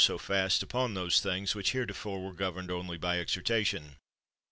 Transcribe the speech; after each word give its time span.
88 0.03 0.07
MILTON 0.09 0.17
so 0.19 0.25
fast 0.33 0.63
upon 0.63 0.93
those 0.95 1.19
things 1.19 1.53
which 1.53 1.73
heretofore 1.73 2.21
were 2.23 2.33
governed 2.33 2.71
only 2.71 2.97
by 2.97 3.19
exhortation. 3.19 3.97